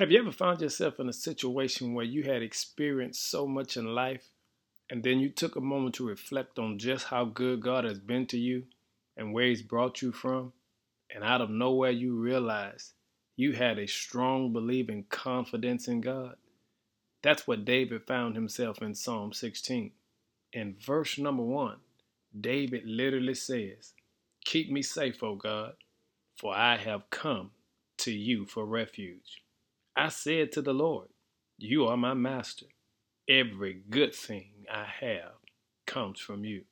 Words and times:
Have 0.00 0.10
you 0.10 0.18
ever 0.18 0.32
found 0.32 0.62
yourself 0.62 0.98
in 0.98 1.10
a 1.10 1.12
situation 1.12 1.92
where 1.92 2.06
you 2.06 2.22
had 2.22 2.40
experienced 2.40 3.30
so 3.30 3.46
much 3.46 3.76
in 3.76 3.84
life 3.84 4.30
and 4.88 5.02
then 5.02 5.20
you 5.20 5.28
took 5.28 5.56
a 5.56 5.60
moment 5.60 5.96
to 5.96 6.08
reflect 6.08 6.58
on 6.58 6.78
just 6.78 7.08
how 7.08 7.26
good 7.26 7.60
God 7.60 7.84
has 7.84 7.98
been 7.98 8.24
to 8.28 8.38
you 8.38 8.64
and 9.18 9.34
where 9.34 9.44
He's 9.44 9.60
brought 9.60 10.00
you 10.00 10.10
from? 10.10 10.54
And 11.14 11.22
out 11.22 11.42
of 11.42 11.50
nowhere, 11.50 11.90
you 11.90 12.18
realized 12.18 12.94
you 13.36 13.52
had 13.52 13.78
a 13.78 13.86
strong 13.86 14.54
believing 14.54 15.04
confidence 15.10 15.86
in 15.86 16.00
God? 16.00 16.36
That's 17.20 17.46
what 17.46 17.66
David 17.66 18.06
found 18.06 18.36
himself 18.36 18.80
in 18.80 18.94
Psalm 18.94 19.34
16. 19.34 19.92
In 20.54 20.76
verse 20.80 21.18
number 21.18 21.42
one, 21.42 21.76
David 22.40 22.86
literally 22.86 23.34
says, 23.34 23.92
Keep 24.46 24.70
me 24.70 24.80
safe, 24.80 25.22
O 25.22 25.34
God, 25.34 25.74
for 26.38 26.56
I 26.56 26.78
have 26.78 27.10
come 27.10 27.50
to 27.98 28.12
you 28.12 28.46
for 28.46 28.64
refuge. 28.64 29.42
I 29.96 30.08
said 30.08 30.52
to 30.52 30.62
the 30.62 30.72
Lord, 30.72 31.08
You 31.58 31.86
are 31.86 31.96
my 31.96 32.14
master. 32.14 32.66
Every 33.28 33.82
good 33.90 34.14
thing 34.14 34.52
I 34.70 34.84
have 35.00 35.32
comes 35.86 36.20
from 36.20 36.44
you. 36.44 36.62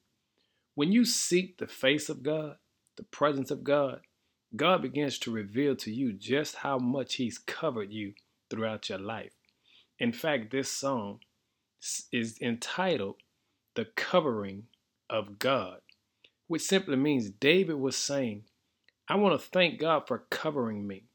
When 0.74 0.92
you 0.92 1.04
seek 1.04 1.58
the 1.58 1.66
face 1.66 2.08
of 2.08 2.22
God, 2.22 2.56
the 2.96 3.02
presence 3.02 3.50
of 3.50 3.64
God, 3.64 4.00
God 4.54 4.82
begins 4.82 5.18
to 5.20 5.32
reveal 5.32 5.76
to 5.76 5.92
you 5.92 6.12
just 6.12 6.56
how 6.56 6.78
much 6.78 7.16
He's 7.16 7.38
covered 7.38 7.92
you 7.92 8.14
throughout 8.48 8.88
your 8.88 8.98
life. 8.98 9.32
In 9.98 10.12
fact, 10.12 10.50
this 10.50 10.70
song 10.70 11.18
is 12.12 12.38
entitled 12.40 13.16
The 13.74 13.86
Covering 13.96 14.64
of 15.10 15.38
God, 15.38 15.80
which 16.46 16.62
simply 16.62 16.96
means 16.96 17.30
David 17.30 17.76
was 17.76 17.96
saying, 17.96 18.44
I 19.08 19.16
want 19.16 19.40
to 19.40 19.48
thank 19.48 19.80
God 19.80 20.06
for 20.06 20.24
covering 20.30 20.86
me. 20.86 21.07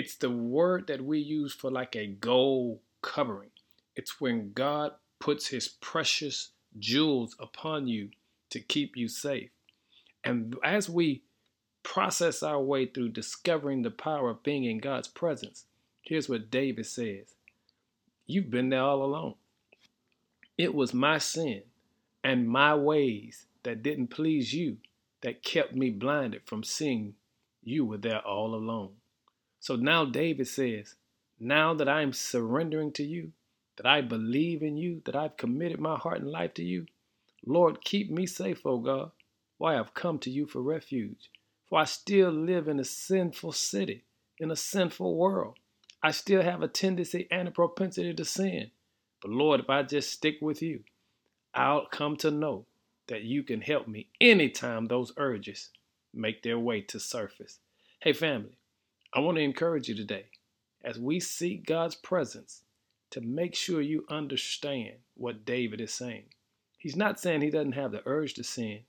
It's 0.00 0.16
the 0.16 0.30
word 0.30 0.86
that 0.86 1.04
we 1.04 1.18
use 1.18 1.52
for 1.52 1.70
like 1.70 1.94
a 1.94 2.06
gold 2.06 2.78
covering. 3.02 3.50
It's 3.94 4.18
when 4.18 4.52
God 4.54 4.92
puts 5.18 5.48
his 5.48 5.68
precious 5.68 6.52
jewels 6.78 7.36
upon 7.38 7.86
you 7.86 8.08
to 8.48 8.60
keep 8.60 8.96
you 8.96 9.08
safe. 9.08 9.50
And 10.24 10.56
as 10.64 10.88
we 10.88 11.24
process 11.82 12.42
our 12.42 12.62
way 12.62 12.86
through 12.86 13.10
discovering 13.10 13.82
the 13.82 13.90
power 13.90 14.30
of 14.30 14.42
being 14.42 14.64
in 14.64 14.78
God's 14.78 15.06
presence, 15.06 15.66
here's 16.00 16.30
what 16.30 16.50
David 16.50 16.86
says 16.86 17.34
You've 18.26 18.48
been 18.48 18.70
there 18.70 18.80
all 18.80 19.04
along. 19.04 19.34
It 20.56 20.74
was 20.74 20.94
my 20.94 21.18
sin 21.18 21.64
and 22.24 22.48
my 22.48 22.74
ways 22.74 23.44
that 23.64 23.82
didn't 23.82 24.06
please 24.06 24.54
you 24.54 24.78
that 25.20 25.42
kept 25.42 25.74
me 25.74 25.90
blinded 25.90 26.40
from 26.46 26.64
seeing 26.64 27.16
you 27.62 27.84
were 27.84 27.98
there 27.98 28.26
all 28.26 28.54
alone. 28.54 28.92
So 29.60 29.76
now 29.76 30.06
David 30.06 30.48
says, 30.48 30.96
Now 31.38 31.74
that 31.74 31.88
I'm 31.88 32.12
surrendering 32.12 32.92
to 32.92 33.04
you, 33.04 33.32
that 33.76 33.86
I 33.86 34.00
believe 34.00 34.62
in 34.62 34.76
you, 34.76 35.02
that 35.04 35.14
I've 35.14 35.36
committed 35.36 35.78
my 35.78 35.96
heart 35.96 36.20
and 36.20 36.30
life 36.30 36.54
to 36.54 36.64
you, 36.64 36.86
Lord, 37.46 37.84
keep 37.84 38.10
me 38.10 38.26
safe, 38.26 38.66
O 38.66 38.78
God, 38.78 39.12
for 39.58 39.70
I 39.70 39.74
have 39.74 39.94
come 39.94 40.18
to 40.20 40.30
you 40.30 40.46
for 40.46 40.62
refuge. 40.62 41.30
For 41.68 41.78
I 41.78 41.84
still 41.84 42.30
live 42.30 42.68
in 42.68 42.80
a 42.80 42.84
sinful 42.84 43.52
city, 43.52 44.04
in 44.38 44.50
a 44.50 44.56
sinful 44.56 45.14
world. 45.16 45.58
I 46.02 46.10
still 46.10 46.42
have 46.42 46.62
a 46.62 46.68
tendency 46.68 47.28
and 47.30 47.46
a 47.46 47.50
propensity 47.50 48.14
to 48.14 48.24
sin. 48.24 48.70
But 49.20 49.30
Lord, 49.30 49.60
if 49.60 49.70
I 49.70 49.82
just 49.82 50.10
stick 50.10 50.38
with 50.40 50.62
you, 50.62 50.84
I'll 51.54 51.86
come 51.86 52.16
to 52.18 52.30
know 52.30 52.64
that 53.08 53.22
you 53.22 53.42
can 53.42 53.60
help 53.60 53.86
me 53.86 54.08
anytime 54.20 54.86
those 54.86 55.12
urges 55.16 55.70
make 56.14 56.42
their 56.42 56.58
way 56.58 56.80
to 56.82 56.98
surface. 56.98 57.58
Hey, 58.00 58.12
family, 58.14 58.56
I 59.12 59.18
want 59.18 59.38
to 59.38 59.42
encourage 59.42 59.88
you 59.88 59.96
today 59.96 60.26
as 60.84 60.96
we 60.96 61.18
seek 61.18 61.66
God's 61.66 61.96
presence 61.96 62.62
to 63.10 63.20
make 63.20 63.56
sure 63.56 63.80
you 63.80 64.04
understand 64.08 64.98
what 65.16 65.44
David 65.44 65.80
is 65.80 65.92
saying. 65.92 66.26
He's 66.78 66.94
not 66.94 67.18
saying 67.18 67.40
he 67.40 67.50
doesn't 67.50 67.72
have 67.72 67.90
the 67.90 68.02
urge 68.06 68.34
to 68.34 68.44
sin, 68.44 68.82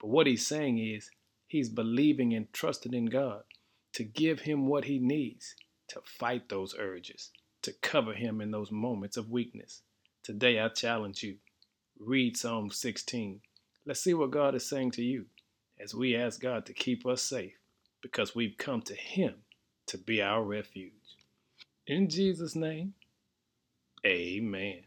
but 0.00 0.08
what 0.08 0.26
he's 0.26 0.46
saying 0.46 0.78
is 0.78 1.10
he's 1.46 1.68
believing 1.68 2.32
and 2.32 2.50
trusting 2.54 2.94
in 2.94 3.04
God 3.04 3.42
to 3.92 4.02
give 4.02 4.40
him 4.40 4.66
what 4.66 4.84
he 4.84 4.98
needs 4.98 5.54
to 5.88 6.00
fight 6.04 6.48
those 6.48 6.74
urges, 6.78 7.30
to 7.60 7.74
cover 7.82 8.14
him 8.14 8.40
in 8.40 8.52
those 8.52 8.72
moments 8.72 9.18
of 9.18 9.30
weakness. 9.30 9.82
Today, 10.22 10.58
I 10.58 10.68
challenge 10.68 11.22
you 11.22 11.36
read 12.00 12.38
Psalm 12.38 12.70
16. 12.70 13.42
Let's 13.84 14.00
see 14.00 14.14
what 14.14 14.30
God 14.30 14.54
is 14.54 14.66
saying 14.66 14.92
to 14.92 15.02
you 15.02 15.26
as 15.78 15.94
we 15.94 16.16
ask 16.16 16.40
God 16.40 16.64
to 16.64 16.72
keep 16.72 17.04
us 17.04 17.20
safe 17.20 17.58
because 18.00 18.34
we've 18.34 18.56
come 18.56 18.80
to 18.82 18.94
him 18.94 19.34
to 19.88 19.98
be 19.98 20.22
our 20.22 20.42
refuge. 20.42 20.92
In 21.86 22.08
Jesus' 22.10 22.56
name, 22.56 22.94
amen. 24.06 24.82